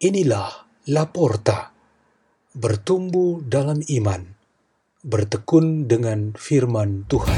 [0.00, 0.64] Inilah
[0.96, 1.76] Laporta,
[2.56, 4.32] bertumbuh dalam iman,
[5.04, 7.36] bertekun dengan firman Tuhan.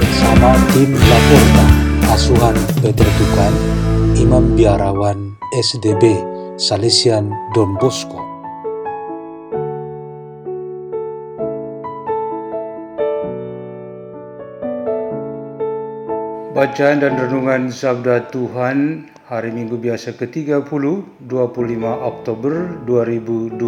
[0.00, 1.66] Bersama tim Laporta,
[2.08, 3.52] asuhan Peter Tukan,
[4.16, 6.16] Imam Biarawan SDB,
[6.56, 8.16] Salesian Don Bosco.
[16.56, 21.28] Bacaan dan Renungan Sabda Tuhan hari Minggu biasa ke-30, 25
[21.84, 23.60] Oktober 2020.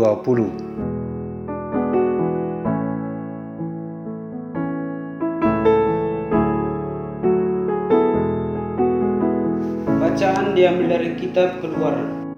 [10.00, 12.32] Bacaan diambil dari kitab Keluaran.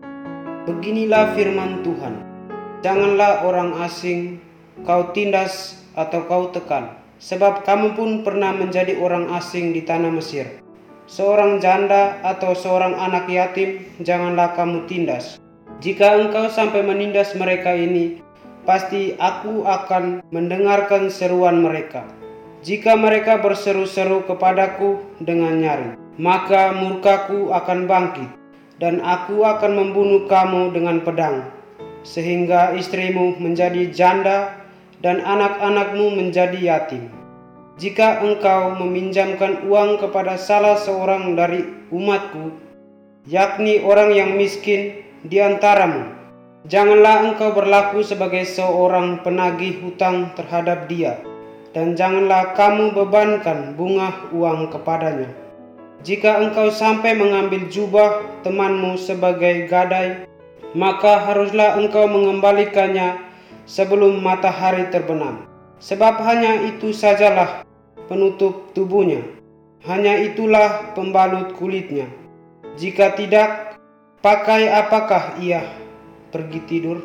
[0.66, 2.18] Beginilah firman Tuhan.
[2.82, 4.42] Janganlah orang asing
[4.82, 10.61] kau tindas atau kau tekan sebab kamu pun pernah menjadi orang asing di tanah Mesir.
[11.10, 15.42] Seorang janda atau seorang anak yatim, janganlah kamu tindas.
[15.82, 18.22] Jika engkau sampai menindas mereka ini,
[18.62, 22.06] pasti aku akan mendengarkan seruan mereka.
[22.62, 28.30] Jika mereka berseru-seru kepadaku dengan nyaring, maka murkaku akan bangkit,
[28.78, 31.50] dan aku akan membunuh kamu dengan pedang,
[32.06, 34.54] sehingga istrimu menjadi janda
[35.02, 37.10] dan anak-anakmu menjadi yatim.
[37.80, 42.52] Jika engkau meminjamkan uang kepada salah seorang dari umatku,
[43.24, 46.12] yakni orang yang miskin di antaramu,
[46.68, 51.16] janganlah engkau berlaku sebagai seorang penagih hutang terhadap dia,
[51.72, 55.32] dan janganlah kamu bebankan bunga uang kepadanya.
[56.04, 60.28] Jika engkau sampai mengambil jubah temanmu sebagai gadai,
[60.76, 63.16] maka haruslah engkau mengembalikannya
[63.64, 65.51] sebelum matahari terbenam.
[65.82, 67.66] Sebab hanya itu sajalah
[68.06, 69.18] penutup tubuhnya,
[69.82, 72.06] hanya itulah pembalut kulitnya.
[72.78, 73.74] Jika tidak,
[74.22, 75.66] pakai apakah ia
[76.30, 77.02] pergi tidur?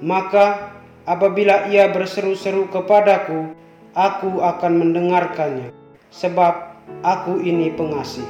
[0.00, 0.72] Maka
[1.04, 3.52] apabila ia berseru-seru kepadaku,
[3.92, 5.68] aku akan mendengarkannya,
[6.08, 8.24] sebab aku ini pengasih.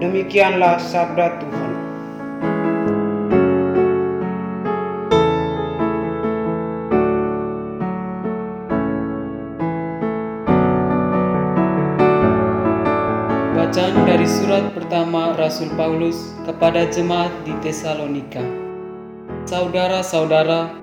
[0.00, 1.61] Demikianlah sabda Tuhan.
[14.42, 18.42] Surat pertama Rasul Paulus kepada jemaat di Tesalonika.
[19.46, 20.82] Saudara-saudara,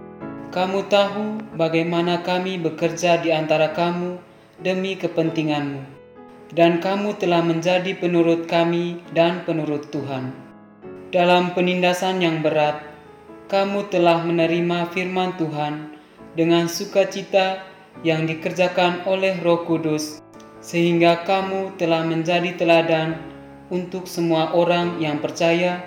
[0.56, 4.16] kamu tahu bagaimana kami bekerja di antara kamu
[4.64, 5.84] demi kepentinganmu,
[6.56, 10.32] dan kamu telah menjadi penurut kami dan penurut Tuhan.
[11.12, 12.80] Dalam penindasan yang berat,
[13.52, 16.00] kamu telah menerima firman Tuhan
[16.32, 17.68] dengan sukacita
[18.08, 20.24] yang dikerjakan oleh Roh Kudus
[20.64, 23.20] sehingga kamu telah menjadi teladan
[23.70, 25.82] untuk semua orang yang percaya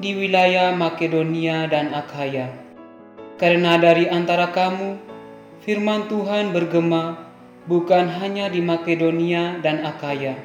[0.00, 2.52] di wilayah Makedonia dan Akhaya.
[3.40, 4.98] Karena dari antara kamu,
[5.64, 7.16] firman Tuhan bergema
[7.70, 10.36] bukan hanya di Makedonia dan Akhaya.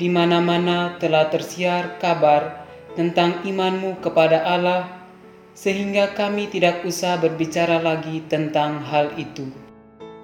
[0.00, 2.64] Di mana-mana telah tersiar kabar
[2.96, 4.88] tentang imanmu kepada Allah,
[5.52, 9.50] sehingga kami tidak usah berbicara lagi tentang hal itu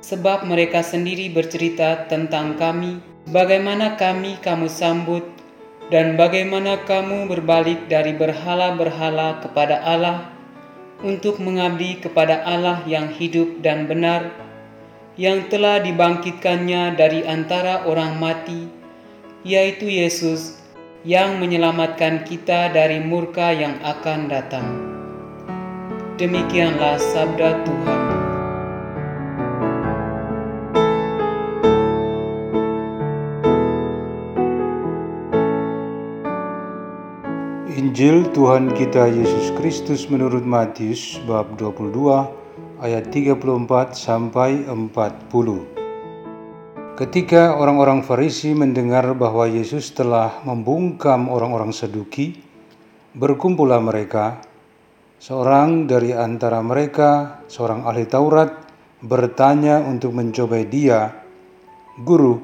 [0.06, 5.26] sebab mereka sendiri bercerita tentang kami, bagaimana kami kamu sambut,
[5.86, 10.34] dan bagaimana kamu berbalik dari berhala-berhala kepada Allah
[11.04, 14.34] untuk mengabdi kepada Allah yang hidup dan benar,
[15.14, 18.66] yang telah dibangkitkannya dari antara orang mati,
[19.46, 20.58] yaitu Yesus,
[21.06, 24.66] yang menyelamatkan kita dari murka yang akan datang.
[26.18, 28.05] Demikianlah sabda Tuhan.
[37.66, 41.98] Injil Tuhan kita Yesus Kristus menurut Matius bab 22
[42.78, 43.42] ayat 34
[43.90, 46.94] sampai 40.
[46.94, 52.38] Ketika orang-orang Farisi mendengar bahwa Yesus telah membungkam orang-orang Saduki,
[53.18, 54.38] berkumpullah mereka.
[55.18, 58.62] Seorang dari antara mereka, seorang ahli Taurat,
[59.02, 61.18] bertanya untuk mencobai dia,
[61.98, 62.38] "Guru,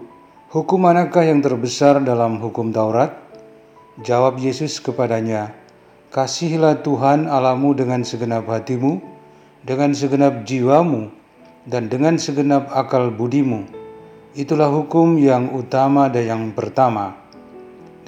[0.51, 3.23] hukum manakah yang terbesar dalam hukum Taurat?"
[4.01, 5.53] Jawab Yesus kepadanya,
[6.09, 9.05] Kasihilah Tuhan Allahmu dengan segenap hatimu,
[9.69, 11.13] dengan segenap jiwamu,
[11.69, 13.69] dan dengan segenap akal budimu.
[14.33, 17.21] Itulah hukum yang utama dan yang pertama.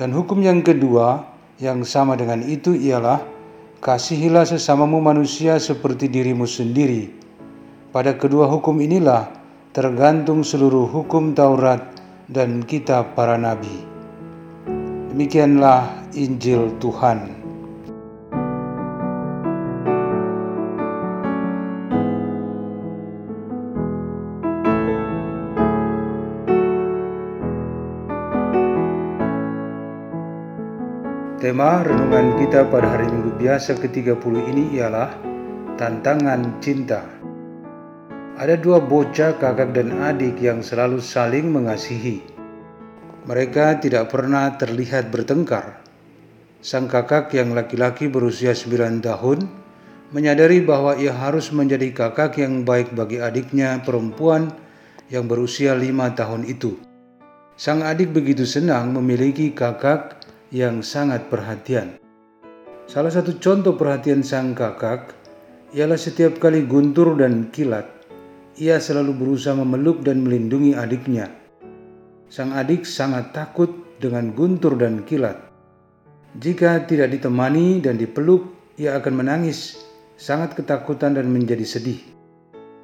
[0.01, 1.29] Dan hukum yang kedua
[1.61, 3.21] yang sama dengan itu ialah
[3.85, 7.13] kasihilah sesamamu manusia seperti dirimu sendiri.
[7.93, 9.29] Pada kedua hukum inilah
[9.77, 11.93] tergantung seluruh hukum Taurat
[12.33, 13.94] dan kitab para nabi.
[15.15, 17.31] Demikianlah Injil Tuhan.
[31.39, 34.19] Tema renungan kita pada hari Minggu biasa ke-30
[34.51, 35.15] ini ialah
[35.79, 37.07] Tantangan Cinta.
[38.35, 42.34] Ada dua bocah kakak dan adik yang selalu saling mengasihi.
[43.25, 45.81] Mereka tidak pernah terlihat bertengkar.
[46.61, 49.49] Sang kakak yang laki-laki berusia 9 tahun
[50.13, 54.53] menyadari bahwa ia harus menjadi kakak yang baik bagi adiknya perempuan
[55.09, 56.77] yang berusia lima tahun itu.
[57.57, 60.21] Sang adik begitu senang memiliki kakak
[60.53, 61.97] yang sangat perhatian.
[62.85, 65.17] Salah satu contoh perhatian sang kakak
[65.73, 67.89] ialah setiap kali guntur dan kilat,
[68.61, 71.44] ia selalu berusaha memeluk dan melindungi adiknya.
[72.35, 73.71] Sang adik sangat takut
[74.03, 75.39] dengan guntur dan kilat.
[76.35, 79.79] Jika tidak ditemani dan dipeluk, ia akan menangis,
[80.19, 82.03] sangat ketakutan dan menjadi sedih.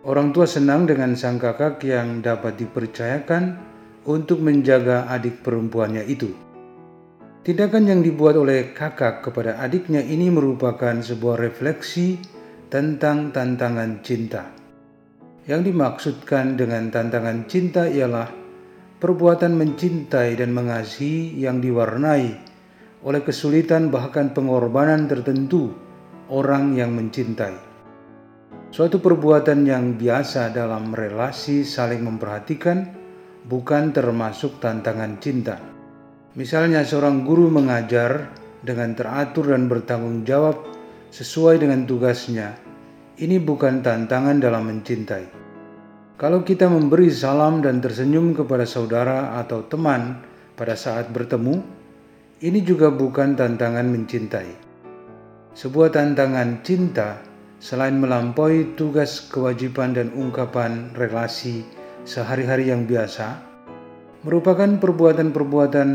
[0.07, 3.59] Orang tua senang dengan sang kakak yang dapat dipercayakan
[4.07, 6.31] untuk menjaga adik perempuannya itu.
[7.43, 12.23] Tindakan yang dibuat oleh kakak kepada adiknya ini merupakan sebuah refleksi
[12.71, 14.47] tentang tantangan cinta.
[15.51, 18.40] Yang dimaksudkan dengan tantangan cinta ialah
[19.01, 22.37] perbuatan mencintai dan mengasihi yang diwarnai
[23.01, 25.73] oleh kesulitan bahkan pengorbanan tertentu
[26.29, 27.57] orang yang mencintai.
[28.71, 32.93] Suatu perbuatan yang biasa dalam relasi saling memperhatikan
[33.49, 35.57] bukan termasuk tantangan cinta.
[36.37, 38.31] Misalnya seorang guru mengajar
[38.61, 40.61] dengan teratur dan bertanggung jawab
[41.09, 42.55] sesuai dengan tugasnya.
[43.17, 45.40] Ini bukan tantangan dalam mencintai.
[46.21, 50.21] Kalau kita memberi salam dan tersenyum kepada saudara atau teman
[50.53, 51.65] pada saat bertemu,
[52.45, 54.53] ini juga bukan tantangan mencintai.
[55.57, 57.25] Sebuah tantangan cinta
[57.57, 61.65] selain melampaui tugas, kewajiban, dan ungkapan relasi
[62.05, 63.41] sehari-hari yang biasa,
[64.21, 65.89] merupakan perbuatan-perbuatan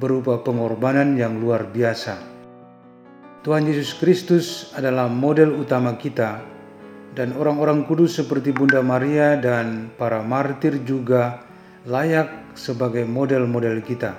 [0.00, 2.16] berupa pengorbanan yang luar biasa.
[3.44, 6.56] Tuhan Yesus Kristus adalah model utama kita
[7.18, 11.42] dan orang-orang kudus seperti Bunda Maria dan para martir juga
[11.82, 14.14] layak sebagai model-model kita.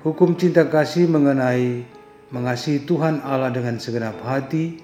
[0.00, 1.84] Hukum cinta kasih mengenai
[2.32, 4.80] mengasihi Tuhan Allah dengan segenap hati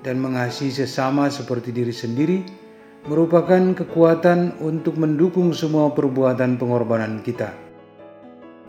[0.00, 2.40] dan mengasihi sesama seperti diri sendiri
[3.04, 7.52] merupakan kekuatan untuk mendukung semua perbuatan pengorbanan kita.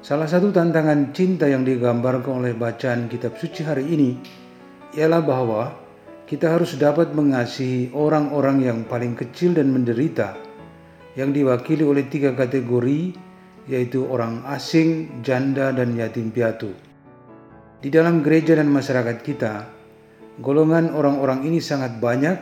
[0.04, 4.20] Salah satu tantangan cinta yang digambarkan oleh bacaan kitab suci hari ini
[5.00, 5.85] ialah bahwa
[6.26, 10.34] kita harus dapat mengasihi orang-orang yang paling kecil dan menderita
[11.14, 13.14] yang diwakili oleh tiga kategori
[13.70, 16.74] yaitu orang asing, janda, dan yatim piatu.
[17.82, 19.54] Di dalam gereja dan masyarakat kita,
[20.42, 22.38] golongan orang-orang ini sangat banyak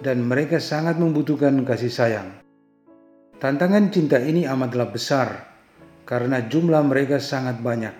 [0.00, 2.28] dan mereka sangat membutuhkan kasih sayang.
[3.40, 5.28] Tantangan cinta ini amatlah besar
[6.04, 7.92] karena jumlah mereka sangat banyak.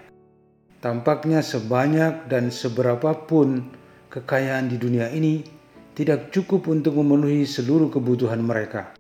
[0.85, 3.73] Tampaknya sebanyak dan seberapapun
[4.15, 5.43] kekayaan di dunia ini
[5.99, 8.95] tidak cukup untuk memenuhi seluruh kebutuhan mereka.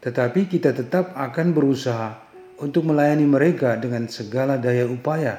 [0.00, 2.16] Tetapi kita tetap akan berusaha
[2.64, 5.36] untuk melayani mereka dengan segala daya upaya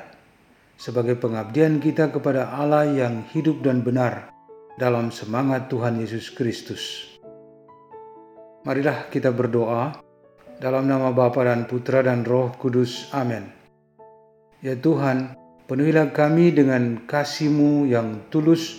[0.78, 4.30] sebagai pengabdian kita kepada Allah yang hidup dan benar
[4.78, 7.14] dalam semangat Tuhan Yesus Kristus.
[8.64, 10.00] Marilah kita berdoa
[10.62, 13.12] dalam nama Bapa dan Putra dan Roh Kudus.
[13.12, 13.44] Amin.
[14.64, 15.36] Ya Tuhan,
[15.74, 18.78] penuhilah kami dengan kasih-Mu yang tulus,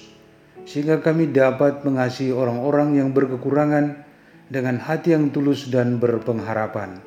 [0.63, 4.07] sehingga kami dapat mengasihi orang-orang yang berkekurangan
[4.47, 7.03] dengan hati yang tulus dan berpengharapan.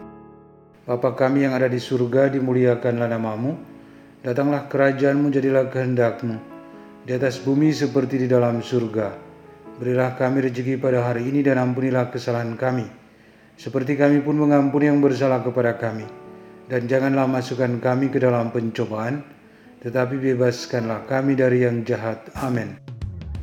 [0.84, 3.56] Bapa kami yang ada di surga, dimuliakanlah namamu,
[4.27, 6.36] datanglah kerajaanmu, jadilah kehendakmu,
[7.08, 9.15] di atas bumi seperti di dalam surga.
[9.79, 12.91] Berilah kami rezeki pada hari ini dan ampunilah kesalahan kami,
[13.56, 16.03] seperti kami pun mengampuni yang bersalah kepada kami.
[16.67, 19.37] Dan janganlah masukkan kami ke dalam pencobaan,
[19.81, 22.29] tetapi bebaskanlah kami dari yang jahat.
[22.39, 22.77] Amin.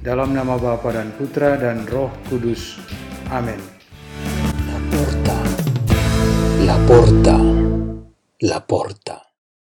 [0.04, 2.76] Dalam nama Bapa dan Putra dan Roh Kudus.
[3.32, 3.58] Amin.
[4.68, 5.38] La porta,
[6.60, 7.36] la porta,
[8.44, 9.33] la porta.